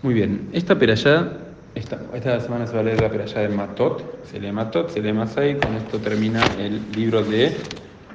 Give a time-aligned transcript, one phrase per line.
[0.00, 1.32] Muy bien, esta perashá,
[1.74, 5.02] esta, esta semana se va a leer la perashá de Matot, se lee Matot, se
[5.02, 7.52] lee Masai, con esto termina el libro de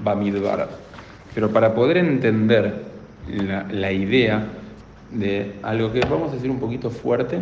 [0.01, 0.69] Bamidbar.
[1.35, 2.73] Pero para poder entender
[3.27, 4.45] la, la idea
[5.11, 7.39] de algo que vamos a decir un poquito fuerte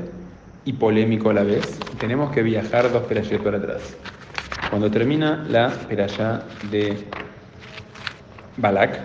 [0.65, 3.95] y polémico a la vez, tenemos que viajar dos perashot para atrás.
[4.71, 6.97] Cuando termina la perashá de
[8.57, 8.99] Balak,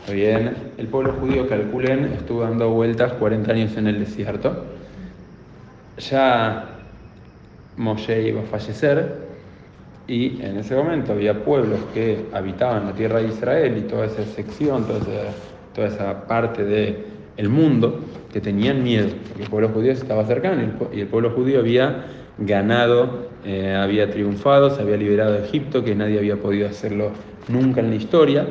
[0.00, 0.56] ¿está bien?
[0.78, 4.69] El pueblo judío, calculen, estuvo dando vueltas 40 años en el desierto.
[6.00, 6.78] Ya
[7.76, 9.28] Moshe iba a fallecer
[10.08, 14.24] y en ese momento había pueblos que habitaban la tierra de Israel y toda esa
[14.24, 14.84] sección,
[15.74, 16.98] toda esa, parte del
[17.36, 18.00] el mundo
[18.32, 22.06] que tenían miedo, porque el pueblo judío estaba cercano y el pueblo judío había
[22.38, 27.12] ganado, eh, había triunfado, se había liberado de Egipto, que nadie había podido hacerlo
[27.48, 28.46] nunca en la historia.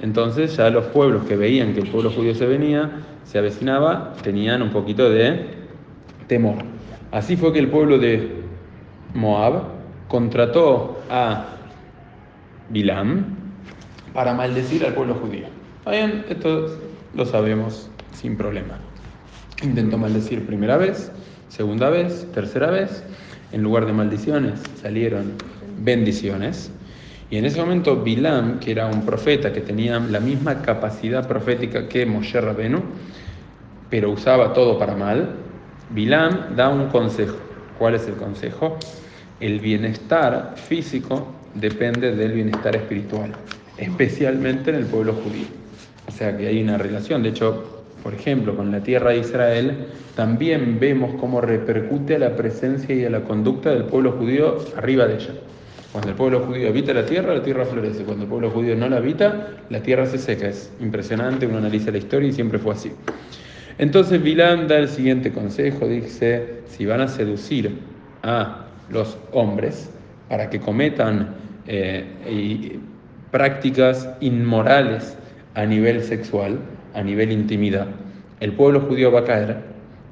[0.00, 2.90] Entonces ya los pueblos que veían que el pueblo judío se venía,
[3.24, 5.46] se avecinaba, tenían un poquito de
[6.26, 6.56] temor.
[7.12, 8.26] Así fue que el pueblo de
[9.12, 9.64] Moab
[10.08, 11.44] contrató a
[12.70, 13.36] Bilam
[14.14, 15.46] para maldecir al pueblo judío.
[15.88, 16.78] Bien, esto
[17.14, 18.78] lo sabemos sin problema.
[19.62, 21.12] Intentó maldecir primera vez,
[21.48, 23.04] segunda vez, tercera vez.
[23.52, 25.32] En lugar de maldiciones salieron
[25.80, 26.72] bendiciones.
[27.28, 31.88] Y en ese momento Bilam, que era un profeta que tenía la misma capacidad profética
[31.88, 32.80] que Moshe Rabenu,
[33.90, 35.41] pero usaba todo para mal,
[35.92, 37.36] Bilam da un consejo.
[37.78, 38.78] ¿Cuál es el consejo?
[39.40, 43.32] El bienestar físico depende del bienestar espiritual,
[43.76, 45.46] especialmente en el pueblo judío.
[46.08, 47.22] O sea que hay una relación.
[47.22, 52.36] De hecho, por ejemplo, con la tierra de Israel, también vemos cómo repercute a la
[52.36, 55.34] presencia y a la conducta del pueblo judío arriba de ella.
[55.92, 58.04] Cuando el pueblo judío habita la tierra, la tierra florece.
[58.04, 60.48] Cuando el pueblo judío no la habita, la tierra se seca.
[60.48, 62.92] Es impresionante, uno analiza la historia y siempre fue así.
[63.78, 67.78] Entonces Bilán da el siguiente consejo, dice, si van a seducir
[68.22, 69.90] a los hombres
[70.28, 71.34] para que cometan
[71.66, 72.78] eh,
[73.30, 75.16] prácticas inmorales
[75.54, 76.58] a nivel sexual,
[76.94, 77.86] a nivel intimidad,
[78.40, 79.56] el pueblo judío va a caer.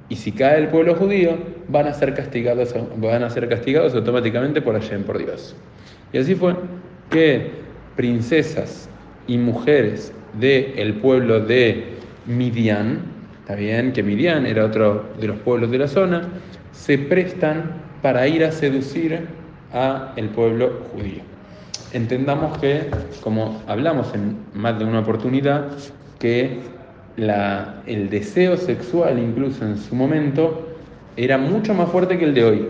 [0.08, 4.60] Y si cae el pueblo judío, van a ser castigados, van a ser castigados automáticamente
[4.60, 5.54] por Hashem, por Dios.
[6.12, 6.54] Y así fue
[7.10, 7.50] que
[7.96, 8.88] princesas
[9.26, 11.84] y mujeres del pueblo de
[12.26, 13.02] Midian,
[13.50, 16.22] está bien que Midian era otro de los pueblos de la zona,
[16.70, 19.26] se prestan para ir a seducir
[19.72, 21.22] a el pueblo judío.
[21.92, 22.86] Entendamos que,
[23.20, 25.66] como hablamos en más de una oportunidad,
[26.20, 26.60] que
[27.16, 30.68] la, el deseo sexual incluso en su momento
[31.16, 32.68] era mucho más fuerte que el de hoy.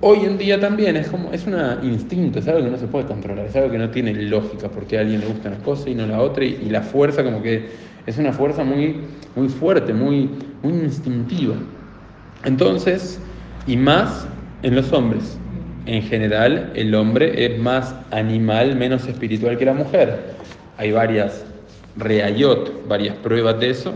[0.00, 3.04] Hoy en día también es como es un instinto, es algo que no se puede
[3.04, 5.94] controlar, es algo que no tiene lógica porque a alguien le gusta una cosa y
[5.94, 7.68] no la otra y, y la fuerza como que
[8.06, 9.00] es una fuerza muy,
[9.34, 10.30] muy fuerte, muy,
[10.62, 11.56] muy instintiva.
[12.44, 13.20] Entonces,
[13.66, 14.26] y más
[14.62, 15.38] en los hombres.
[15.86, 20.34] En general, el hombre es más animal, menos espiritual que la mujer.
[20.78, 21.44] Hay varias
[21.96, 23.94] reayot, varias pruebas de eso.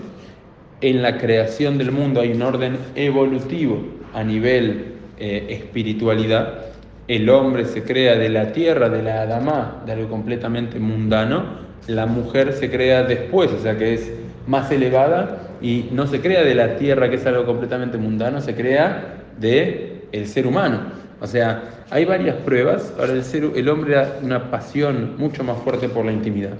[0.80, 3.82] En la creación del mundo hay un orden evolutivo
[4.14, 6.66] a nivel eh, espiritualidad.
[7.08, 11.69] El hombre se crea de la tierra, de la Adamá, de algo completamente mundano.
[11.86, 14.12] La mujer se crea después, o sea que es
[14.46, 18.54] más elevada y no se crea de la tierra, que es algo completamente mundano, se
[18.54, 20.80] crea de el ser humano.
[21.20, 22.92] O sea, hay varias pruebas.
[22.98, 26.54] Ahora el, ser, el hombre da una pasión mucho más fuerte por la intimidad.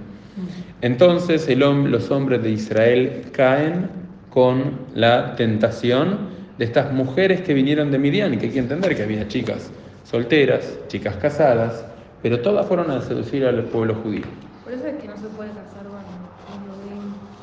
[0.81, 3.89] Entonces el los hombres de Israel caen
[4.29, 8.95] con la tentación de estas mujeres que vinieron de Midian, y que hay que entender
[8.95, 9.71] que había chicas
[10.03, 11.85] solteras, chicas casadas,
[12.21, 14.23] pero todas fueron a seducir al pueblo judío.
[14.63, 15.83] Por eso es que no se puede casar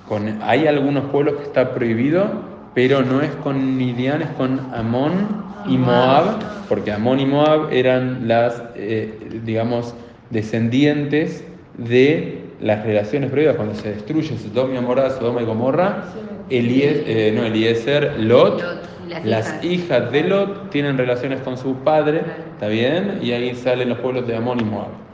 [0.08, 2.26] con, con Hay algunos pueblos que está prohibido,
[2.74, 8.28] pero no es con Midian, es con Amón y Moab, porque Amón y Moab eran
[8.28, 9.94] las, eh, digamos,
[10.30, 11.44] descendientes
[11.76, 16.04] de las relaciones previas cuando se destruye Sodoma y Gomorra, Sodoma y Gomorra,
[16.50, 18.62] Eliezer, eh, no, Eliezer, Lot,
[19.08, 20.10] las, las hijas.
[20.12, 22.22] de Lot tienen relaciones con su padre,
[22.52, 23.18] ¿está bien?
[23.22, 25.08] Y ahí salen los pueblos de Amón y Moab.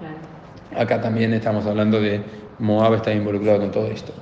[0.77, 2.21] Acá también estamos hablando de
[2.59, 4.13] Moab está involucrado con todo esto.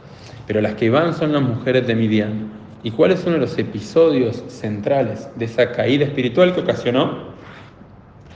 [0.47, 2.51] Pero las que van son las mujeres de Midian.
[2.83, 7.33] ¿Y cuál es uno de los episodios centrales de esa caída espiritual que ocasionó?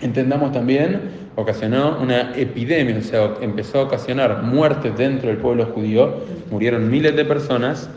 [0.01, 1.01] Entendamos también,
[1.35, 6.21] ocasionó una epidemia, o sea, empezó a ocasionar muertes dentro del pueblo judío,
[6.51, 7.91] murieron miles de personas.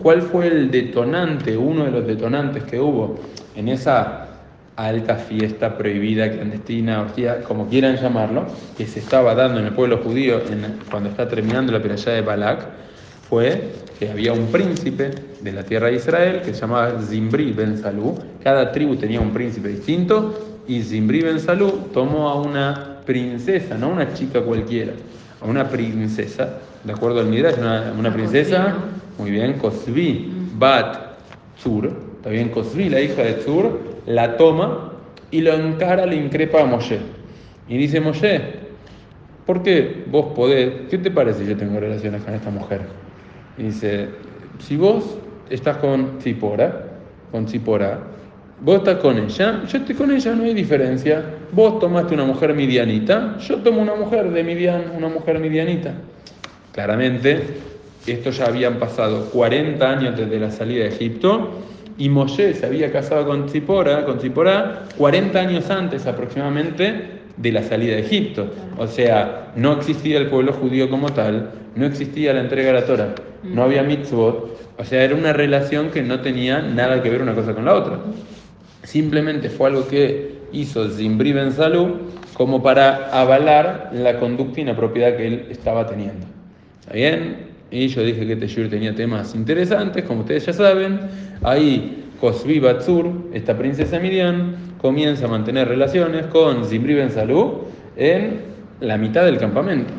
[0.00, 3.18] ¿Cuál fue el detonante, uno de los detonantes que hubo
[3.56, 4.25] en esa
[4.76, 8.46] alta fiesta prohibida, clandestina, orgía, como quieran llamarlo,
[8.76, 12.20] que se estaba dando en el pueblo judío en, cuando está terminando la peralla de
[12.20, 12.66] Balak?
[13.28, 17.78] Fue que había un príncipe de la tierra de Israel que se llamaba Zimbri ben
[17.78, 18.16] Salú.
[18.42, 23.88] Cada tribu tenía un príncipe distinto y Zimbri ben Salú tomó a una princesa, no
[23.88, 24.92] una chica cualquiera,
[25.40, 28.74] a una princesa, de acuerdo al Midrash, una, una princesa,
[29.18, 31.16] muy bien, Cosbi, Bat
[31.58, 34.92] Zur, bien, Cosbi, la hija de Zur, la toma
[35.30, 36.98] y lo encara, le increpa a Moshe.
[37.68, 38.40] Y dice Moshe,
[39.44, 42.82] ¿por qué vos podés, qué te parece si yo tengo relaciones con esta mujer?
[43.58, 44.08] Y dice,
[44.58, 45.18] si vos
[45.50, 46.86] estás con Zipora,
[47.30, 48.00] con Zipora,
[48.60, 51.24] vos estás con ella, yo estoy con ella, no hay diferencia.
[51.52, 55.94] Vos tomaste una mujer midianita, yo tomo una mujer de Midian, una mujer midianita.
[56.72, 57.40] Claramente,
[58.06, 61.62] esto ya habían pasado 40 años desde la salida de Egipto
[61.98, 67.62] y Moshe se había casado con Zipora, con Zipora 40 años antes aproximadamente de la
[67.62, 68.50] salida de Egipto.
[68.78, 72.86] O sea, no existía el pueblo judío como tal, no existía la entrega de la
[72.86, 77.22] Torah, no había mitzvot, o sea, era una relación que no tenía nada que ver
[77.22, 77.98] una cosa con la otra.
[78.82, 81.96] Simplemente fue algo que hizo Zimbri Ben Salú
[82.34, 86.26] como para avalar la conducta inapropiada que él estaba teniendo.
[86.80, 87.46] ¿Está bien?
[87.70, 91.00] Y yo dije que Teshur tenía temas interesantes, como ustedes ya saben.
[91.46, 97.66] Ahí Cosbi Batsur, esta princesa Midian, comienza a mantener relaciones con Zimbri Ben Salú
[97.96, 98.40] en
[98.80, 99.92] la mitad del campamento.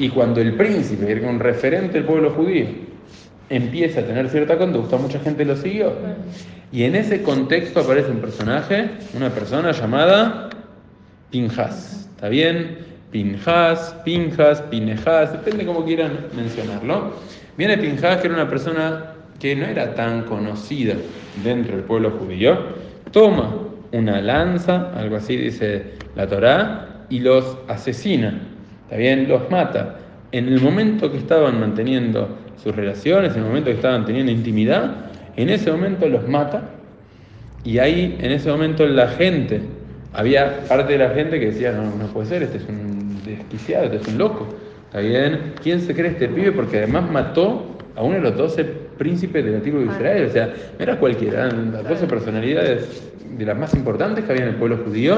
[0.00, 2.66] Y cuando el príncipe, un referente del pueblo judío,
[3.48, 5.92] empieza a tener cierta conducta, mucha gente lo siguió.
[6.72, 10.50] Y en ese contexto aparece un personaje, una persona llamada
[11.30, 12.08] Pinjas.
[12.16, 12.78] ¿Está bien?
[13.12, 17.12] Pinjas, Pinjas, Pinejas, depende cómo quieran mencionarlo.
[17.56, 19.11] Viene Pinjas, que era una persona
[19.42, 20.94] que no era tan conocida
[21.42, 22.56] dentro del pueblo judío,
[23.10, 23.52] toma
[23.90, 28.40] una lanza, algo así dice la Torá, y los asesina.
[28.84, 29.26] ¿Está bien?
[29.26, 29.96] Los mata.
[30.30, 35.06] En el momento que estaban manteniendo sus relaciones, en el momento que estaban teniendo intimidad,
[35.34, 36.62] en ese momento los mata
[37.64, 39.60] y ahí en ese momento la gente,
[40.12, 43.86] había parte de la gente que decía, no, no puede ser, este es un desquiciado,
[43.86, 44.46] este es un loco,
[44.84, 45.54] ¿está bien?
[45.60, 46.52] ¿Quién se cree este pibe?
[46.52, 50.32] Porque además mató a uno de los doce príncipes de la tribu de Israel, o
[50.32, 54.50] sea, no era cualquiera, eran las doce personalidades de las más importantes que había en
[54.50, 55.16] el pueblo judío,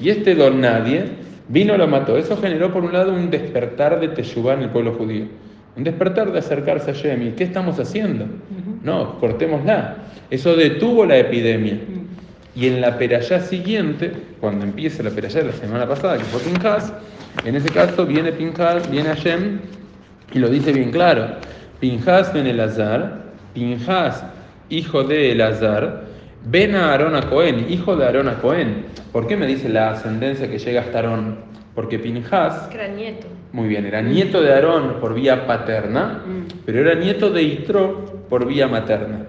[0.00, 1.04] y este don nadie
[1.48, 2.16] vino y lo mató.
[2.16, 5.26] Eso generó por un lado un despertar de Teshuvah en el pueblo judío.
[5.76, 7.32] Un despertar de acercarse a Yemi.
[7.32, 8.26] ¿Qué estamos haciendo?
[8.82, 9.96] No, cortémosla.
[10.30, 11.78] Eso detuvo la epidemia.
[12.54, 16.40] Y en la perayá siguiente, cuando empieza la perayá de la semana pasada, que fue
[16.40, 16.92] Pinjas,
[17.44, 19.60] en ese caso viene Pinjas, viene Hashem
[20.34, 21.36] y lo dice bien claro.
[21.86, 23.22] Pinjas ben Elazar,
[23.54, 24.22] Pinjas,
[24.70, 26.04] hijo de Elazar,
[26.44, 28.84] ven a Aarón a Cohen, hijo de Aarón a Cohen.
[29.10, 31.38] ¿Por qué me dice la ascendencia que llega hasta Aarón?
[31.74, 33.26] Porque Pinjas era nieto.
[33.50, 36.42] muy bien, era nieto de Aarón por vía paterna, Mm.
[36.64, 39.26] pero era nieto de Itro por vía materna.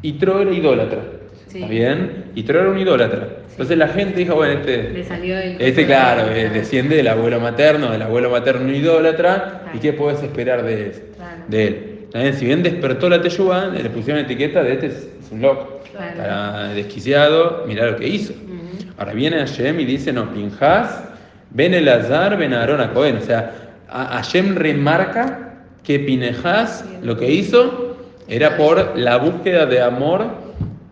[0.00, 1.00] Itro era idólatra.
[1.48, 1.58] Sí.
[1.58, 2.24] ¿Está bien?
[2.34, 3.28] Itro era un idólatra.
[3.50, 5.60] Entonces la gente dijo, bueno, Le este, salió el.
[5.60, 10.62] este claro, eh, desciende del abuelo materno, del abuelo materno idólatra, ¿y qué puedes esperar
[10.64, 11.10] de?
[11.16, 11.42] Claro.
[11.48, 11.86] de él?
[12.10, 12.34] ¿Está bien?
[12.34, 16.10] Si bien despertó la Teshuvah, le pusieron etiqueta de este es, un loco, Claro.
[16.10, 18.32] está desquiciado, mirá lo que hizo.
[18.32, 18.90] Ujú.
[18.98, 21.04] Ahora viene Hashem y dice, no, Pinjas,
[21.50, 23.16] ven el Azar, ven Aarón a Cohen.
[23.16, 23.52] O sea,
[23.88, 25.54] a- Hashem remarca
[25.84, 27.96] que Pinjas lo que hizo
[28.26, 30.26] era por la búsqueda de amor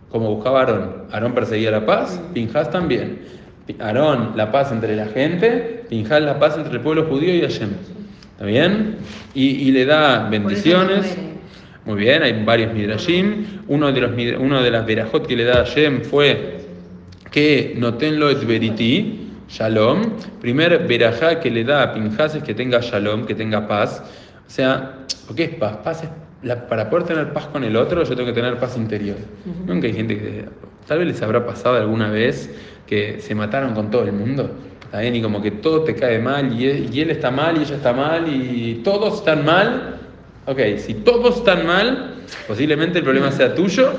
[0.09, 1.03] como buscaba Aarón.
[1.11, 3.19] Aarón perseguía la paz, Pinjas también.
[3.79, 7.69] Aarón, la paz entre la gente, Pinjas, la paz entre el pueblo judío y Hashem.
[8.39, 8.95] ¿Está bien?
[9.33, 11.17] Y, y le da Por bendiciones.
[11.83, 13.43] Muy bien, hay varios midrashim.
[13.67, 16.59] Uno de, los, uno de las verajot que le da a Hashem fue
[17.31, 20.03] que notenlo et veriti, shalom.
[20.39, 24.01] Primer verajá que le da a Pinjas es que tenga shalom, que tenga paz.
[24.47, 24.99] O sea,
[25.35, 25.75] ¿qué es paz?
[25.83, 26.09] Paz es,
[26.41, 29.17] la- para poder tener paz con el otro, yo tengo que tener paz interior.
[29.67, 30.45] Nunca hay gente que,
[30.87, 32.49] tal vez les habrá pasado alguna vez
[32.87, 34.49] que se mataron con todo el mundo.
[34.89, 35.15] ¿Está bien?
[35.17, 37.75] Y como que todo te cae mal y él, y él está mal y ella
[37.75, 39.99] está mal y todos están mal.
[40.47, 42.15] Ok, si todos están mal,
[42.47, 43.93] posiblemente el problema sea tuyo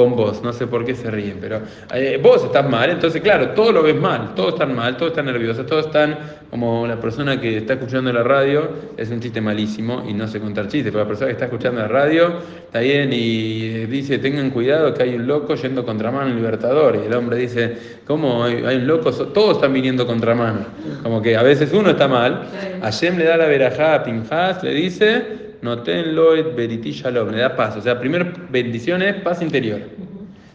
[0.00, 0.42] con vos.
[0.42, 1.60] No sé por qué se ríen, pero
[1.94, 5.26] eh, vos estás mal, entonces claro, todo lo ves mal, todos están mal, todos están
[5.26, 10.04] nerviosos, todos están como la persona que está escuchando la radio, es un chiste malísimo
[10.08, 12.32] y no sé contar chistes, pero la persona que está escuchando la radio
[12.64, 17.06] está bien y dice, tengan cuidado que hay un loco yendo contramano en Libertador y
[17.06, 17.76] el hombre dice,
[18.06, 19.12] ¿cómo hay, hay un loco?
[19.12, 20.60] Todos están viniendo contramano.
[21.02, 22.46] Como que a veces uno está mal,
[22.82, 27.56] Hashem le da la verajá a Pinjas, le dice, noten loet beriti shalom, le da
[27.56, 27.76] paz.
[27.76, 29.80] O sea, primer bendición es paz interior.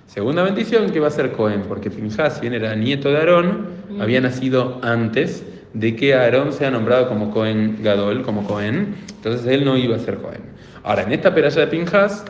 [0.08, 3.68] Segunda bendición que va a ser Cohen, porque Pinjas, bien era nieto de Aarón,
[4.00, 5.44] había nacido antes
[5.74, 10.00] de que Aarón sea nombrado como Cohen Gadol, como Cohen, entonces él no iba a
[10.00, 10.42] ser Cohen.
[10.84, 12.24] Ahora, en esta peralla de Pinjas,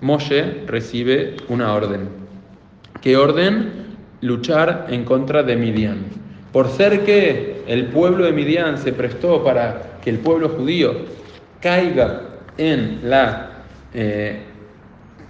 [0.00, 2.08] Moshe recibe una orden.
[3.00, 3.70] ¿Qué orden?
[4.20, 5.98] Luchar en contra de Midian.
[6.52, 10.94] Por ser que el pueblo de Midian se prestó para que el pueblo judío
[11.60, 12.22] caiga
[12.56, 13.50] en la
[13.94, 14.42] eh,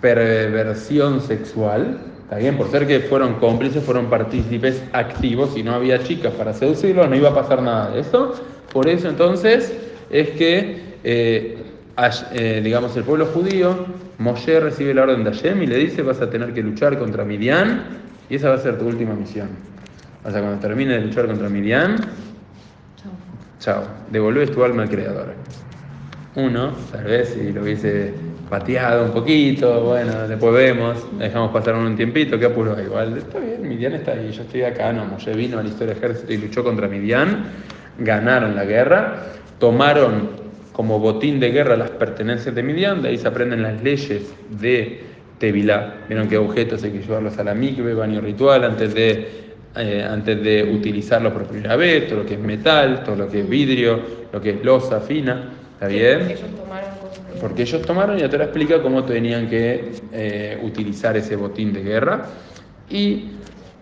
[0.01, 6.03] perversión sexual, está bien, por ser que fueron cómplices, fueron partícipes activos y no había
[6.03, 8.35] chicas para seducirlos, no iba a pasar nada de eso.
[8.73, 9.75] Por eso entonces
[10.11, 11.59] es que, eh,
[12.33, 13.87] eh, digamos, el pueblo judío,
[14.19, 17.25] Moshe recibe la orden de Hashem y le dice, vas a tener que luchar contra
[17.25, 17.85] Midian
[18.29, 19.49] y esa va a ser tu última misión.
[20.25, 21.97] O sea, cuando termine de luchar contra Midian,
[22.97, 23.13] Chao.
[23.61, 25.35] chao, devolves tu alma al Creador.
[26.39, 28.13] Uno, tal vez si lo hubiese
[28.49, 33.69] pateado un poquito, bueno, después vemos, dejamos pasar un tiempito, qué apuro, igual, está bien,
[33.69, 36.37] Midian está ahí, yo estoy acá, no, Moshe vino a la historia del ejército y
[36.37, 37.43] luchó contra Midian,
[37.99, 39.17] ganaron la guerra,
[39.59, 40.31] tomaron
[40.73, 45.01] como botín de guerra las pertenencias de Midian, de ahí se aprenden las leyes de
[45.41, 49.29] Tevilá, vieron qué objetos hay que llevarlos a la mikve, baño ritual, antes de,
[49.75, 53.41] eh, antes de utilizarlo por primera vez, todo lo que es metal, todo lo que
[53.41, 53.99] es vidrio,
[54.33, 56.23] lo que es losa fina, ¿está bien?
[56.23, 56.91] Ellos tomaron
[57.41, 61.83] Porque ellos tomaron y te lo explica cómo tenían que eh, utilizar ese botín de
[61.83, 62.27] guerra
[62.91, 63.31] y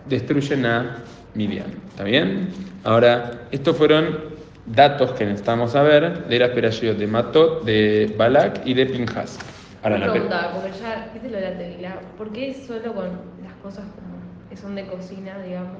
[0.07, 0.97] destruyen a
[1.33, 1.73] Midian.
[1.89, 2.49] ¿Está bien?
[2.83, 4.37] Ahora, estos fueron
[4.67, 9.39] datos que necesitamos saber de las perayot de Matot, de Balak y de Pinjas.
[9.81, 11.99] Ahora, la pregunta, porque ya, ¿viste lo de la?
[12.17, 13.05] ¿Por qué solo con
[13.43, 14.17] las cosas como
[14.49, 15.77] que son de cocina, digamos?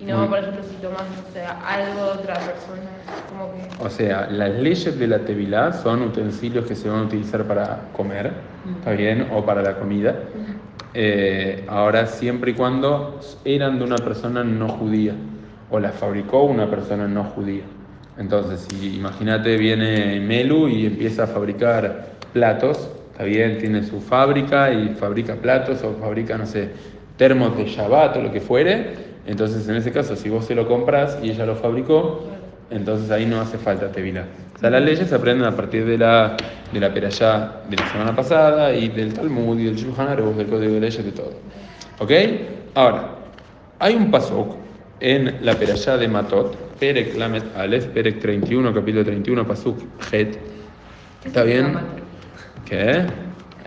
[0.00, 2.90] Y no, Muy- por ejemplo, si tomas, no sé, algo de otra persona,
[3.30, 3.84] como que...
[3.84, 7.88] O sea, las leyes de la Tevilá son utensilios que se van a utilizar para
[7.92, 8.32] comer,
[8.78, 9.28] ¿está bien?
[9.32, 10.14] O para la comida.
[10.94, 15.14] Eh, ahora, siempre y cuando eran de una persona no judía
[15.70, 17.64] o las fabricó una persona no judía.
[18.18, 24.72] Entonces, si imagínate, viene Melu y empieza a fabricar platos, está bien, tiene su fábrica
[24.72, 26.70] y fabrica platos o fabrica, no sé,
[27.16, 29.13] termos de Shabbat o lo que fuere.
[29.26, 32.24] Entonces, en ese caso, si vos se lo compras y ella lo fabricó,
[32.70, 34.26] entonces ahí no hace falta tevilá.
[34.54, 36.36] O sea, las leyes se aprenden a partir de la,
[36.72, 40.46] de la perashá de la semana pasada y del Talmud y del Shulchan Aruch, del
[40.46, 41.32] Código de Leyes, de todo.
[41.98, 42.10] ¿Ok?
[42.74, 43.10] Ahora,
[43.78, 44.56] hay un pasuk
[45.00, 49.78] en la perashá de Matot, Perek Lamet Aleph, Perek 31, capítulo 31, pasuk
[50.12, 50.36] Het.
[51.22, 51.76] ¿Qué ¿Está bien?
[52.66, 53.04] ¿Qué?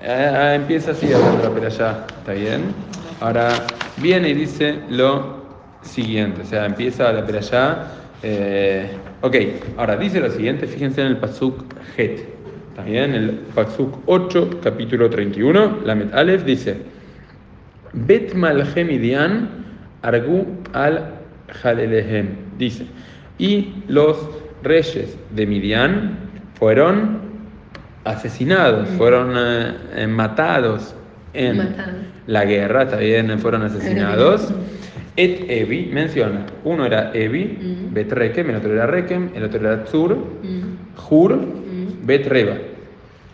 [0.06, 2.66] Ah, empieza así la perashá, ¿está bien?
[3.20, 3.50] Ahora
[3.98, 5.37] viene y dice lo
[5.82, 7.88] siguiente, o sea, empieza la perashá.
[8.24, 8.90] Eh,
[9.22, 9.36] ok,
[9.78, 11.64] ahora dice lo siguiente, fíjense en el pasuk
[11.96, 12.22] Het,
[12.70, 13.14] ¿está bien?
[13.14, 16.78] El pasuk 8, capítulo 31, Lamet Aleph dice:
[17.94, 19.50] Bet malche Midian
[20.02, 21.14] argu al
[21.62, 22.30] Jalelehem.
[22.58, 22.86] Dice,
[23.38, 24.18] y los
[24.64, 26.18] reyes de Midian
[26.56, 27.20] fueron
[28.04, 30.96] asesinados, fueron eh, eh, matados
[31.34, 31.76] en
[32.26, 34.54] la guerra, bien, fueron asesinados.
[35.18, 37.94] Et Evi menciona, uno era Evi, Mm.
[37.94, 41.10] Bet Rekem, el otro era Rekem, el otro era Tzur, Mm.
[41.10, 42.06] Hur, Mm.
[42.06, 42.56] Bet Reba.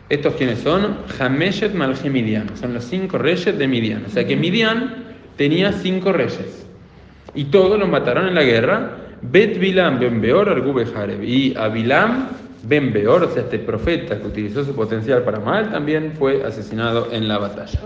[0.10, 0.98] ¿Estos quiénes son?
[1.20, 2.56] Hameshet Malche Midian.
[2.56, 4.04] Son los cinco reyes de Midian.
[4.06, 4.94] O sea que Midian
[5.38, 6.66] tenía cinco reyes.
[7.36, 8.98] Y todos los mataron en la guerra.
[9.22, 10.86] Bet Bilam Ben Beor Argube.
[11.26, 12.28] Y a Bilam
[12.64, 17.10] Ben Beor, o sea, este profeta que utilizó su potencial para mal, también fue asesinado
[17.12, 17.80] en la batalla.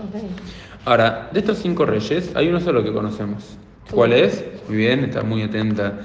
[0.84, 3.58] Ahora, de estos cinco reyes, hay uno solo que conocemos.
[3.90, 4.44] ¿Cuál es?
[4.68, 6.00] Muy bien, está muy atenta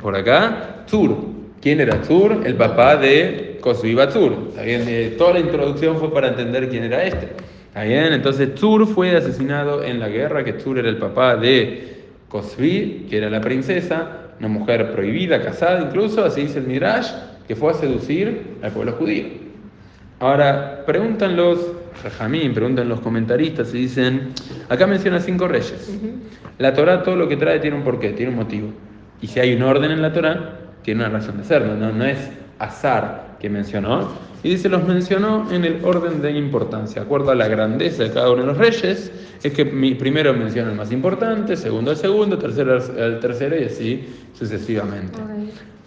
[0.00, 0.84] por acá.
[0.90, 1.16] Tur.
[1.60, 2.42] ¿Quién era Tur?
[2.44, 4.48] El papá de Kosui Batur.
[4.50, 4.84] ¿Está bien?
[4.86, 7.32] Eh, toda la introducción fue para entender quién era este.
[7.68, 8.12] ¿Está bien?
[8.14, 13.18] Entonces, Tur fue asesinado en la guerra, que Tur era el papá de Kosvi, que
[13.18, 17.10] era la princesa, una mujer prohibida, casada incluso, así dice el Midrash,
[17.46, 19.24] que fue a seducir al pueblo judío.
[20.20, 21.58] Ahora, preguntan los
[22.02, 24.32] Jajamín, preguntan los comentaristas y dicen,
[24.68, 25.98] acá menciona cinco reyes.
[26.58, 28.68] La Torah todo lo que trae tiene un porqué, tiene un motivo.
[29.20, 32.04] Y si hay un orden en la Torah, tiene una razón de ser, no, no,
[32.04, 34.08] es azar que mencionó.
[34.42, 38.10] Y dice, los mencionó en el orden de importancia, de acuerdo a la grandeza de
[38.12, 39.10] cada uno de los reyes.
[39.42, 43.64] Es que mi- primero menciona el más importante, segundo el segundo, tercero el tercero y
[43.64, 44.06] así
[44.38, 45.18] sucesivamente.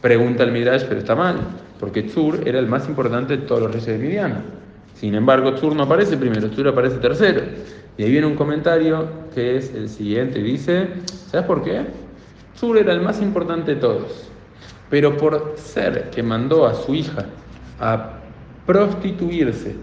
[0.02, 1.38] Pregunta el Midrash, pero está mal,
[1.80, 4.44] porque Tzur era el más importante de todos los reyes de Midian.
[4.94, 7.42] Sin embargo, Tzur no aparece primero, Tzur aparece tercero.
[8.00, 10.88] Y ahí viene un comentario que es el siguiente, dice,
[11.30, 11.82] ¿sabes por qué?
[12.56, 14.30] Tzur era el más importante de todos,
[14.90, 17.26] pero por ser que mandó a su hija
[17.78, 18.12] a
[18.66, 19.76] prostituirse,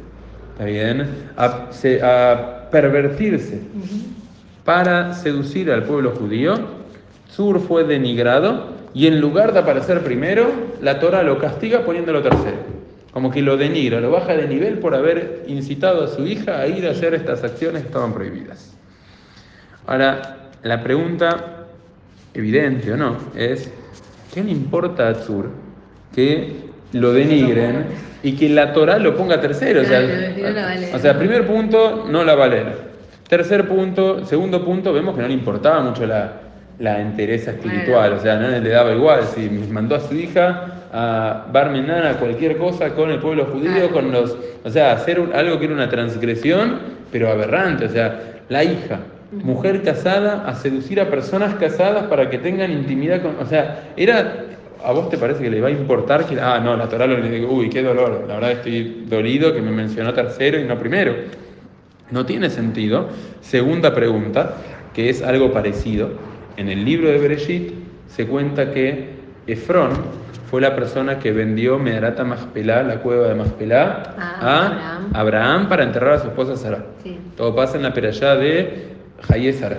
[0.52, 1.06] ¿está bien?
[1.36, 3.60] A, se- a pervertirse
[4.64, 6.54] para seducir al pueblo judío,
[7.28, 10.46] Tzur fue denigrado y en lugar de aparecer primero,
[10.80, 12.75] la Torah lo castiga poniéndolo tercero.
[13.16, 16.66] Como que lo denigra, lo baja de nivel por haber incitado a su hija a
[16.66, 18.76] ir a hacer estas acciones que estaban prohibidas.
[19.86, 21.64] Ahora, la pregunta
[22.34, 23.72] evidente o no es,
[24.34, 25.48] ¿qué le importa a Tzur
[26.14, 26.56] que
[26.92, 27.86] lo denigren
[28.22, 29.80] y que la Torah lo ponga tercero?
[29.80, 30.02] O sea,
[30.92, 32.66] o sea, primer punto, no la valer.
[33.26, 36.32] Tercer punto, segundo punto, vemos que no le importaba mucho la,
[36.80, 41.46] la entereza espiritual, o sea, no le daba igual, si mandó a su hija a
[41.52, 44.34] Barmenan a cualquier cosa con el pueblo judío, con los,
[44.64, 46.78] o sea, hacer algo que era una transgresión,
[47.12, 49.00] pero aberrante, o sea, la hija,
[49.30, 54.46] mujer casada, a seducir a personas casadas para que tengan intimidad con, o sea, era,
[54.82, 57.18] ¿a vos te parece que le va a importar que, ah, no, la Torah lo
[57.18, 60.78] le digo, uy, qué dolor, la verdad estoy dolido que me mencionó tercero y no
[60.78, 61.14] primero?
[62.10, 63.08] No tiene sentido.
[63.42, 64.54] Segunda pregunta,
[64.94, 66.12] que es algo parecido.
[66.56, 67.74] En el libro de Bereshit
[68.06, 69.10] se cuenta que
[69.46, 69.90] Efrón
[70.50, 75.68] fue la persona que vendió Medarata Maspelá, la cueva de Maspelá, ah, a Abraham.
[75.68, 76.84] para enterrar a su esposa Sara.
[77.36, 78.94] Todo pasa en la peralla de
[79.28, 79.78] Hayé Sara.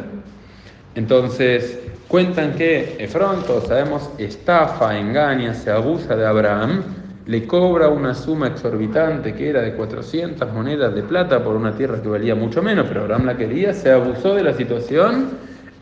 [0.95, 6.83] Entonces, cuentan que Efrón, todos sabemos, estafa, engaña, se abusa de Abraham
[7.27, 12.01] le cobra una suma exorbitante que era de 400 monedas de plata por una tierra
[12.01, 15.31] que valía mucho menos, pero Abraham la quería, se abusó de la situación.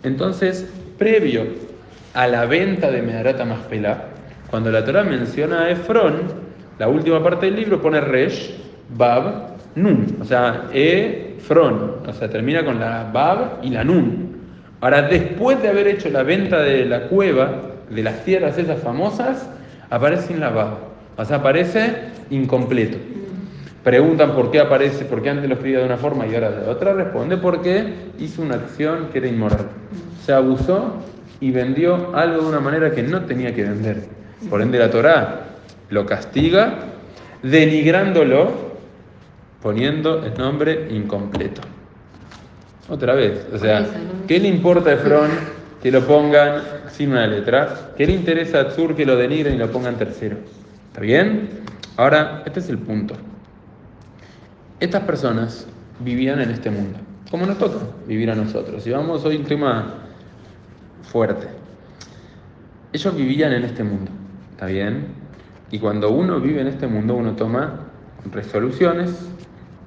[0.02, 1.44] Entonces, previo
[2.16, 4.06] a la venta de Medarata Maspelá,
[4.56, 6.14] cuando la Torah menciona a Efrón,
[6.80, 8.56] la última parte del libro pone Resh,
[8.96, 14.38] Bab, Nun, o sea, Efrón, o sea, termina con la Bab y la Nun.
[14.80, 19.46] Ahora, después de haber hecho la venta de la cueva, de las tierras esas famosas,
[19.90, 20.78] aparece en la Bab.
[21.18, 21.94] O sea, aparece
[22.30, 22.98] incompleto.
[23.84, 26.70] Preguntan por qué aparece, por qué antes lo escribía de una forma y ahora de
[26.70, 26.94] otra.
[26.94, 29.68] Responde porque hizo una acción que era inmoral.
[30.26, 30.94] Se abusó
[31.42, 34.15] y vendió algo de una manera que no tenía que vender.
[34.50, 35.42] Por ende, la Torá
[35.90, 36.80] lo castiga
[37.42, 38.76] denigrándolo,
[39.62, 41.62] poniendo el nombre incompleto.
[42.90, 43.88] Otra vez, o sea,
[44.28, 45.32] ¿qué le importa a Efrón
[45.82, 46.62] que lo pongan
[46.92, 47.94] sin una letra?
[47.98, 50.38] ¿Qué le interesa a Tzur que lo denigren y lo pongan tercero?
[50.88, 51.50] ¿Está bien?
[51.98, 53.16] Ahora, este es el punto.
[54.80, 55.66] Estas personas
[56.00, 57.00] vivían en este mundo,
[57.32, 58.86] como nos toca vivir a nosotros.
[58.86, 59.96] Y vamos hoy un tema
[61.04, 61.48] fuerte.
[62.94, 64.12] Ellos vivían en este mundo,
[64.56, 65.06] ¿está bien?
[65.70, 67.82] Y cuando uno vive en este mundo, uno toma
[68.32, 69.30] resoluciones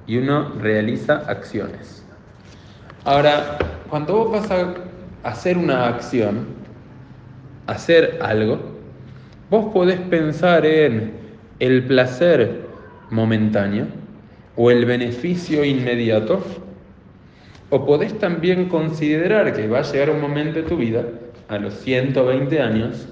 [0.07, 2.05] y uno realiza acciones.
[3.03, 3.57] Ahora,
[3.89, 4.75] cuando vos vas a
[5.23, 6.47] hacer una acción,
[7.67, 8.79] hacer algo,
[9.49, 11.11] Vos podés pensar en
[11.57, 12.67] el placer
[13.09, 13.87] momentáneo
[14.55, 16.43] o el beneficio inmediato,
[17.71, 21.03] o podés también considerar que va a llegar un momento de tu vida,
[21.47, 23.07] a los 120 años,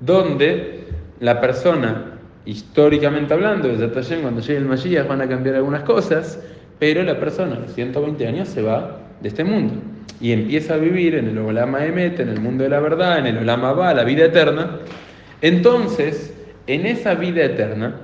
[0.00, 0.75] donde
[1.20, 6.40] la persona, históricamente hablando, desde Tallén, cuando llegue el Mashiach van a cambiar algunas cosas,
[6.78, 9.74] pero la persona a los 120 años se va de este mundo
[10.20, 13.26] y empieza a vivir en el Olama Emet, en el mundo de la verdad, en
[13.26, 14.78] el Olama Ba, la vida eterna,
[15.42, 16.34] entonces,
[16.66, 17.96] en esa vida eterna,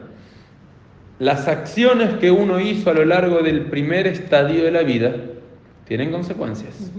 [1.19, 5.15] las acciones que uno hizo a lo largo del primer estadio de la vida
[5.87, 6.91] tienen consecuencias.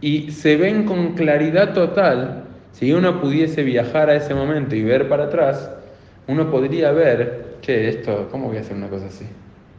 [0.00, 2.44] Y se ven con claridad total,
[2.78, 5.70] si uno pudiese viajar a ese momento y ver para atrás,
[6.26, 9.24] uno podría ver, che, esto, ¿cómo voy a hacer una cosa así?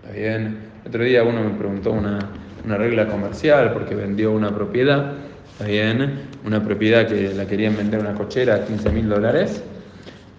[0.01, 0.57] ¿Está bien?
[0.87, 2.17] otro día uno me preguntó una,
[2.65, 5.13] una regla comercial porque vendió una propiedad,
[5.51, 6.21] ¿está bien?
[6.43, 9.61] Una propiedad que la querían vender una cochera a 15 mil dólares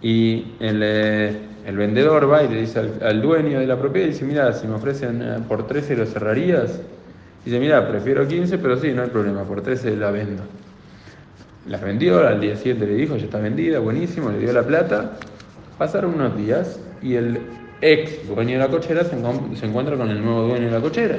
[0.02, 4.52] y eh, el, vendedor va y le dice al, dueño de la propiedad, dice, mira,
[4.52, 6.80] si me ofrecen eh, por 13 lo cerrarías.
[7.44, 10.42] Dice, mira, prefiero 15, pero sí, no hay problema, por 13 la vendo.
[11.68, 15.12] La vendió, al día siguiente le dijo, ya está vendida, buenísimo, le dio la plata.
[15.76, 17.40] Pasaron unos días y el
[17.82, 19.16] ex dueño de la cochera se,
[19.66, 21.18] encuentra con el nuevo dueño de la cochera.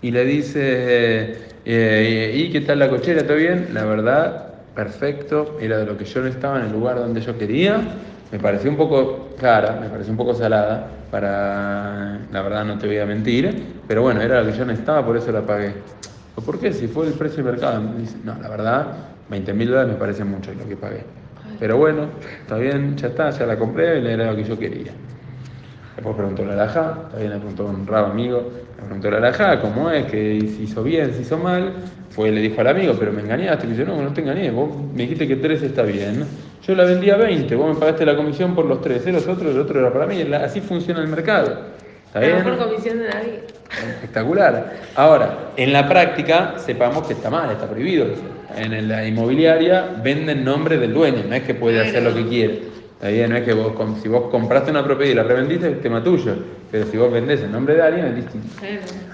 [0.00, 1.36] Y le dice,
[1.66, 3.26] eh, ¿y qué tal la cochera?
[3.26, 3.68] ¿Todo bien?
[3.74, 7.36] La verdad, perfecto, era de lo que yo no estaba en el lugar donde yo
[7.36, 7.78] quería.
[8.32, 12.86] Me pareció un poco cara, me pareció un poco salada, para, la verdad no te
[12.86, 15.74] voy a mentir, pero bueno, era lo que yo no estaba, por eso la pagué.
[16.42, 16.72] ¿Por qué?
[16.72, 17.82] Si fue el precio del mercado.
[18.24, 18.86] no, la verdad,
[19.28, 21.04] 20 mil dólares me parece mucho lo que pagué.
[21.58, 22.06] Pero bueno,
[22.40, 24.92] está bien, ya está, ya la compré, era lo que yo quería.
[25.94, 29.90] Después preguntó la alajá, también le preguntó un rabo amigo, le preguntó la alajá, cómo
[29.90, 31.72] es, que si hizo bien, si hizo mal.
[32.10, 33.66] Fue, le dijo al amigo, pero me engañaste.
[33.66, 36.26] Le dice, no, no te engañé, vos me dijiste que 3 está bien.
[36.66, 39.54] Yo la vendía a 20, vos me pagaste la comisión por los 3, los otros,
[39.54, 40.20] el otro era para mí.
[40.34, 41.58] Así funciona el mercado.
[42.06, 42.42] ¿Está bien?
[42.42, 43.44] por comisión de nadie.
[43.70, 44.72] Espectacular.
[44.94, 48.06] Ahora, en la práctica, sepamos que está mal, está prohibido.
[48.56, 52.62] En la inmobiliaria venden nombre del dueño, no es que puede hacer lo que quiere.
[52.94, 55.80] Está bien, no es que vos, si vos compraste una propiedad y la revendiste, es
[55.80, 56.34] tema tuyo.
[56.70, 58.48] Pero si vos vendés en nombre de alguien, es distinto.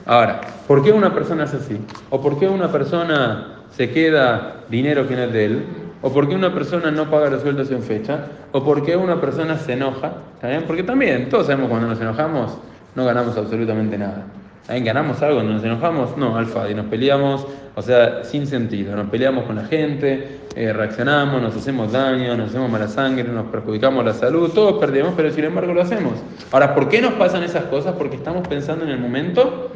[0.04, 1.78] Ahora, ¿por qué una persona es así?
[2.10, 5.62] ¿O por qué una persona se queda dinero que no es de él?
[6.02, 8.26] ¿O por qué una persona no paga los sueldos en fecha?
[8.52, 10.12] ¿O por qué una persona se enoja?
[10.34, 10.64] ¿Está bien?
[10.66, 12.58] Porque también, todos sabemos cuando nos enojamos,
[12.94, 14.24] no ganamos absolutamente nada.
[14.68, 16.14] ¿También ganamos algo nos enojamos?
[16.18, 18.94] No, alfa, y nos peleamos, o sea, sin sentido.
[18.94, 23.46] Nos peleamos con la gente, eh, reaccionamos, nos hacemos daño, nos hacemos mala sangre, nos
[23.46, 26.12] perjudicamos la salud, todos perdemos, pero sin embargo lo hacemos.
[26.52, 27.94] Ahora, ¿por qué nos pasan esas cosas?
[27.96, 29.72] Porque estamos pensando en el momento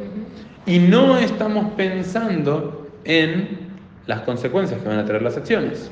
[0.67, 3.71] y no estamos pensando en
[4.05, 5.89] las consecuencias que van a traer las acciones.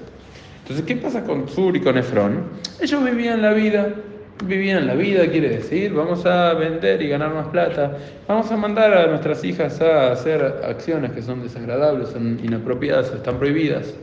[0.61, 2.43] Entonces, ¿qué pasa con Sur y con Efrón?
[2.79, 3.95] Ellos vivían la vida,
[4.43, 8.93] vivían la vida, quiere decir, vamos a vender y ganar más plata, vamos a mandar
[8.93, 13.93] a nuestras hijas a hacer acciones que son desagradables, son inapropiadas, están prohibidas.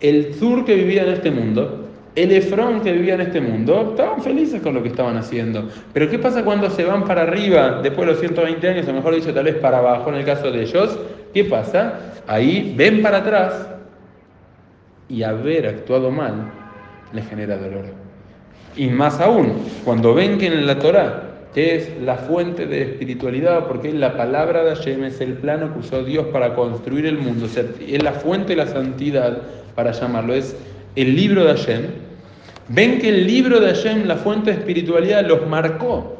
[0.00, 4.22] El Sur que vivía en este mundo, el Efrón que vivía en este mundo, estaban
[4.22, 5.68] felices con lo que estaban haciendo.
[5.92, 9.14] Pero ¿qué pasa cuando se van para arriba después de los 120 años, o mejor
[9.14, 10.98] dicho, tal vez para abajo en el caso de ellos?
[11.32, 12.14] ¿Qué pasa?
[12.26, 13.68] Ahí ven para atrás
[15.08, 16.52] y haber actuado mal
[17.12, 18.09] les genera dolor.
[18.76, 19.54] Y más aún,
[19.84, 24.76] cuando ven que en la Torah es la fuente de espiritualidad, porque la palabra de
[24.76, 28.12] Hashem, es el plano que usó Dios para construir el mundo, o sea, es la
[28.12, 29.38] fuente de la santidad,
[29.74, 30.56] para llamarlo, es
[30.94, 31.82] el libro de Hashem,
[32.68, 36.18] ven que el libro de Hashem, la fuente de espiritualidad, los marcó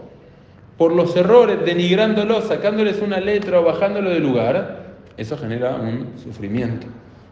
[0.77, 6.87] por los errores, denigrándolo, sacándoles una letra o bajándolo de lugar, eso genera un sufrimiento.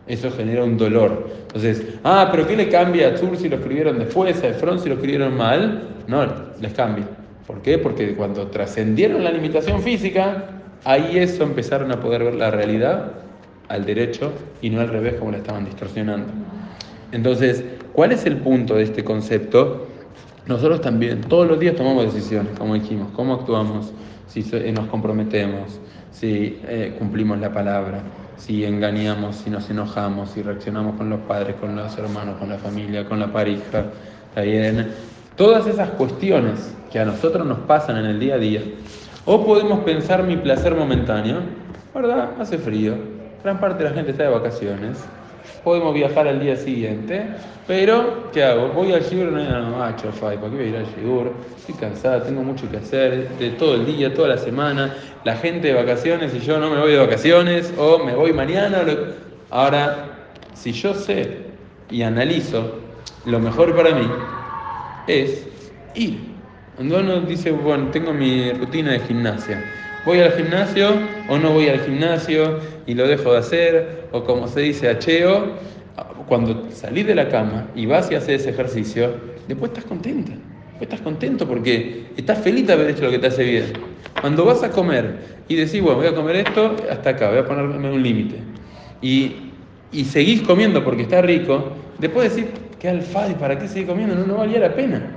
[0.08, 1.28] Eso genera un dolor.
[1.42, 4.88] Entonces, ah, pero ¿qué le cambia a Tzur si lo escribieron después, a Efron si
[4.88, 5.88] lo escribieron mal?
[6.06, 6.26] No,
[6.60, 7.04] les cambia.
[7.46, 7.78] ¿Por qué?
[7.78, 10.44] Porque cuando trascendieron la limitación física,
[10.84, 13.12] ahí eso empezaron a poder ver la realidad
[13.68, 16.32] al derecho y no al revés como la estaban distorsionando.
[17.12, 19.86] Entonces, ¿cuál es el punto de este concepto?
[20.46, 23.92] Nosotros también, todos los días tomamos decisiones, como dijimos, cómo actuamos,
[24.26, 28.02] si eh, nos comprometemos, si eh, cumplimos la palabra,
[28.38, 32.56] si engañamos, si nos enojamos, si reaccionamos con los padres, con los hermanos, con la
[32.56, 33.84] familia, con la pareja,
[34.28, 34.92] ¿está bien?
[35.36, 38.62] Todas esas cuestiones que a nosotros nos pasan en el día a día,
[39.24, 41.40] o podemos pensar mi placer momentáneo,
[41.94, 42.30] ¿verdad?
[42.40, 42.94] Hace frío,
[43.42, 44.98] gran parte de la gente está de vacaciones,
[45.68, 47.26] podemos viajar al día siguiente,
[47.66, 48.68] pero ¿qué hago?
[48.68, 51.34] Voy al Shigur, no, macho, fai, ¿para qué voy a ir al Shigur?
[51.58, 55.68] Estoy cansada, tengo mucho que hacer, de todo el día, toda la semana, la gente
[55.68, 58.82] de vacaciones y yo no me voy de vacaciones, o me voy mañana.
[59.50, 60.06] Ahora,
[60.54, 61.42] si yo sé
[61.90, 62.76] y analizo,
[63.26, 64.08] lo mejor para mí
[65.06, 65.46] es
[65.94, 66.18] ir.
[66.76, 69.62] Cuando uno dice, bueno, tengo mi rutina de gimnasia,
[70.06, 70.94] ¿voy al gimnasio
[71.28, 73.97] o no voy al gimnasio y lo dejo de hacer?
[74.12, 75.54] O como se dice, acheo,
[76.26, 79.10] cuando salís de la cama y vas y haces ese ejercicio,
[79.46, 80.32] después estás contenta.
[80.32, 83.64] Después estás contento porque estás feliz de haber hecho lo que te hace bien.
[84.20, 87.44] Cuando vas a comer y decís, bueno, voy a comer esto, hasta acá, voy a
[87.44, 88.36] ponerme un límite.
[89.00, 89.36] Y,
[89.92, 94.14] y seguís comiendo porque está rico, después decís, qué alfadi, ¿para qué seguir comiendo?
[94.14, 95.16] No, no valía la pena.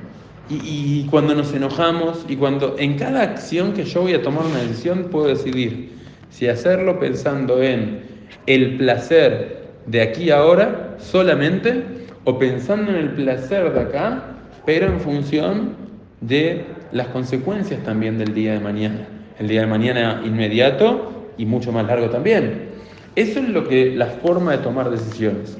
[0.49, 4.45] Y, y cuando nos enojamos y cuando en cada acción que yo voy a tomar
[4.45, 5.91] una decisión puedo decidir
[6.29, 8.10] si hacerlo pensando en
[8.45, 11.83] el placer de aquí ahora solamente
[12.23, 14.23] o pensando en el placer de acá,
[14.65, 15.75] pero en función
[16.21, 19.07] de las consecuencias también del día de mañana.
[19.39, 22.69] El día de mañana inmediato y mucho más largo también.
[23.15, 25.57] Eso es lo que la forma de tomar decisiones.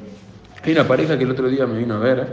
[0.63, 2.28] Hay una pareja que el otro día me vino a ver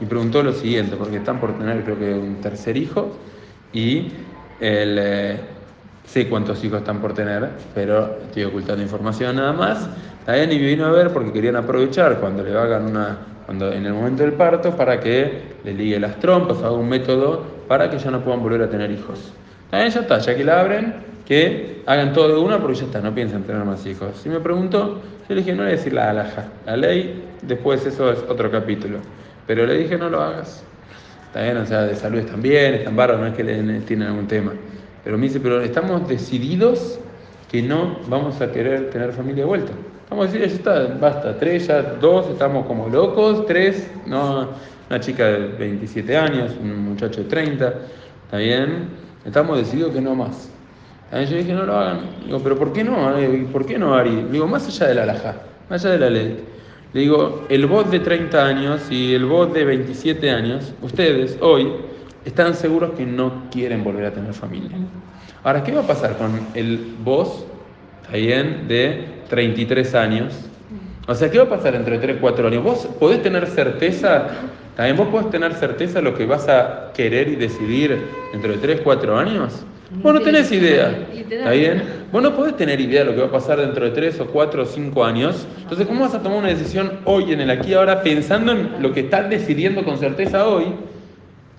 [0.00, 3.16] y preguntó lo siguiente, porque están por tener creo que un tercer hijo
[3.72, 4.08] y
[4.60, 5.36] el, eh,
[6.04, 9.88] sé cuántos hijos están por tener, pero estoy ocultando información nada más.
[10.26, 13.92] También me vino a ver porque querían aprovechar cuando le hagan una, cuando en el
[13.92, 18.10] momento del parto para que le ligue las trompas, haga un método para que ya
[18.10, 19.32] no puedan volver a tener hijos.
[19.70, 20.94] También ya está, ya que la abren,
[21.26, 24.16] que hagan todo de una porque ya está, no piensan tener más hijos.
[24.22, 28.10] Si me preguntó, yo le dije, no le decir la alhaja, la ley, después eso
[28.10, 28.98] es otro capítulo.
[29.46, 30.64] Pero le dije, no lo hagas.
[31.34, 34.26] Bien, o sea, de salud están bien, están bárbaros, no es que le, tienen algún
[34.26, 34.52] tema.
[35.04, 36.98] Pero me dice, pero estamos decididos
[37.50, 39.72] que no vamos a querer tener familia de vuelta.
[40.04, 44.48] Estamos decididos, ya está, basta, tres, ya dos, estamos como locos, tres, no,
[44.88, 47.74] una chica de 27 años, un muchacho de 30,
[48.24, 48.88] está bien,
[49.24, 50.50] estamos decididos que no más.
[51.12, 52.00] Yo dije, no lo hagan.
[52.24, 53.18] Digo, pero ¿por qué no?
[53.18, 54.26] Eh, ¿Por qué no, Ari?
[54.30, 55.34] Digo, más allá de la alhaja,
[55.68, 56.44] más allá de la ley.
[56.92, 61.72] Le digo, el vos de 30 años y el vos de 27 años, ustedes hoy
[62.24, 64.76] están seguros que no quieren volver a tener familia.
[65.42, 67.46] Ahora, ¿qué va a pasar con el vos,
[68.04, 70.34] también, de 33 años?
[71.06, 72.62] O sea, ¿qué va a pasar entre 3 y 4 años?
[72.62, 74.28] ¿Vos podés tener certeza
[74.76, 78.00] También vos podés tener certeza de lo que vas a querer y decidir
[78.32, 79.64] dentro de 3, 4 años.
[79.90, 81.06] Vos no tenés idea.
[81.12, 81.82] ¿Está bien?
[82.12, 84.26] Vos no podés tener idea de lo que va a pasar dentro de 3 o
[84.26, 85.46] 4 o 5 años.
[85.62, 88.80] Entonces, ¿cómo vas a tomar una decisión hoy, en el aquí y ahora, pensando en
[88.80, 90.66] lo que estás decidiendo con certeza hoy,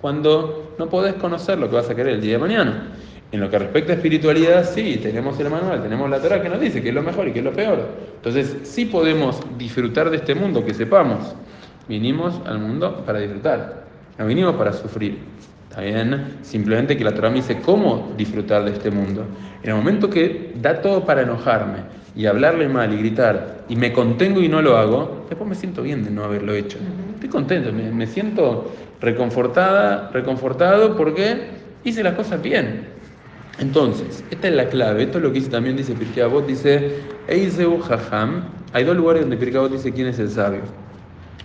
[0.02, 2.88] cuando no podés conocer lo que vas a querer el día de mañana?
[3.30, 6.60] En lo que respecta a espiritualidad, sí, tenemos el manual, tenemos la Torah que nos
[6.60, 7.88] dice qué es lo mejor y qué es lo peor.
[8.16, 11.34] Entonces, sí podemos disfrutar de este mundo, que sepamos.
[11.88, 13.84] Vinimos al mundo para disfrutar,
[14.18, 15.18] no vinimos para sufrir.
[15.70, 16.38] ¿Está bien?
[16.42, 19.24] Simplemente que la Torah me dice cómo disfrutar de este mundo.
[19.62, 21.78] En el momento que da todo para enojarme
[22.14, 25.82] y hablarle mal y gritar y me contengo y no lo hago, después me siento
[25.82, 26.76] bien de no haberlo hecho.
[27.14, 28.70] Estoy contento, me, me siento
[29.02, 31.50] reconfortada, reconfortado porque
[31.84, 32.86] hice las cosas bien.
[33.58, 37.00] Entonces, esta es la clave, esto es lo que dice, también dice Pirkei Avot, dice
[37.28, 40.62] Eiseu Jajam, hay dos lugares donde Pirkei Avot dice quién es el sabio.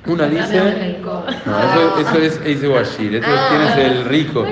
[0.06, 4.46] Una dice, no, eso, eso es Eiseu Ashir, esto es quién es el rico.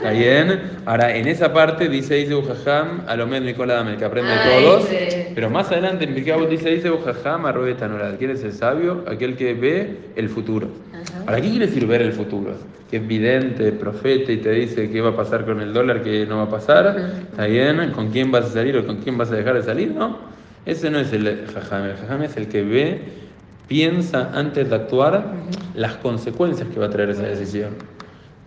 [0.00, 0.62] ¿Está bien?
[0.86, 4.88] Ahora, en esa parte dice Eiseu Jajam, Alomed Nicolás el que aprende de todos.
[5.34, 9.04] Pero más adelante en Pirkei Avot dice Eiseu Jajam, Arrobe Tanorad, ¿quién es el sabio?
[9.06, 10.68] Aquel que ve el futuro.
[11.26, 12.54] ¿Para qué quiere decir ver el futuro?
[12.90, 16.24] Que es vidente, profeta y te dice qué va a pasar con el dólar, qué
[16.24, 16.96] no va a pasar.
[17.30, 17.90] ¿Está bien?
[17.90, 19.90] ¿Con quién vas a salir o con quién vas a dejar de salir?
[19.90, 20.16] No.
[20.64, 21.84] Ese no es el jajam.
[21.84, 23.02] El jajam es el que ve,
[23.68, 25.34] piensa antes de actuar
[25.74, 27.99] las consecuencias que va a traer esa decisión.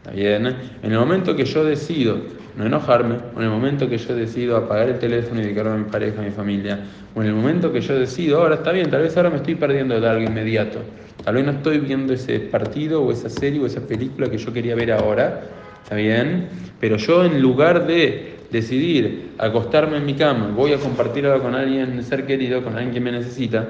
[0.04, 0.46] ¿Está bien?
[0.84, 2.18] En el momento que yo decido
[2.58, 5.78] no enojarme, o en el momento que yo decido apagar el teléfono y dedicarme a
[5.78, 6.78] mi pareja, a mi familia,
[7.16, 9.56] o en el momento que yo decido, ahora está bien, tal vez ahora me estoy
[9.56, 10.80] perdiendo de algo inmediato,
[11.24, 14.52] tal vez no estoy viendo ese partido o esa serie o esa película que yo
[14.52, 15.42] quería ver ahora,
[15.82, 16.50] ¿está bien?
[16.82, 22.04] Pero yo en lugar de decidir acostarme en mi cama, voy a compartir con alguien
[22.04, 23.70] ser querido, con alguien que me necesita,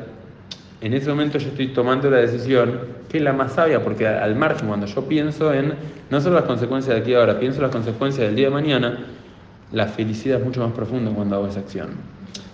[0.83, 4.35] en ese momento yo estoy tomando la decisión que es la más sabia, porque al
[4.35, 5.73] margen, cuando yo pienso en
[6.09, 9.05] no solo las consecuencias de aquí ahora, pienso en las consecuencias del día de mañana,
[9.71, 11.91] la felicidad es mucho más profunda cuando hago esa acción.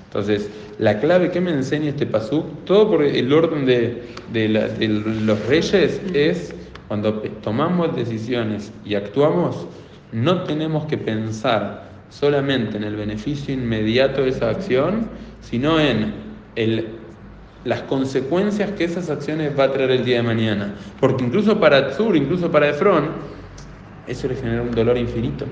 [0.05, 4.87] Entonces, la clave que me enseña este pasú, todo por el orden de, de, de
[4.87, 6.53] los reyes, es
[6.87, 9.65] cuando tomamos decisiones y actuamos,
[10.11, 15.09] no tenemos que pensar solamente en el beneficio inmediato de esa acción,
[15.41, 16.13] sino en
[16.55, 16.98] el
[17.69, 20.73] las consecuencias que esas acciones va a traer el día de mañana.
[20.99, 23.09] Porque incluso para Tzur, incluso para Efrón,
[24.07, 25.45] eso le genera un dolor infinito.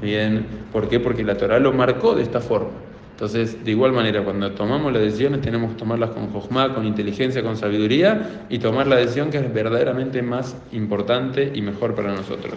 [0.00, 1.00] Bien, ¿Por qué?
[1.00, 2.70] Porque la Torah lo marcó de esta forma.
[3.12, 7.42] Entonces, de igual manera, cuando tomamos las decisiones, tenemos que tomarlas con jojma, con inteligencia,
[7.42, 12.54] con sabiduría y tomar la decisión que es verdaderamente más importante y mejor para nosotros.